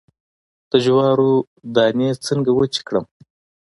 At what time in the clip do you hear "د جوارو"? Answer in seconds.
0.69-1.31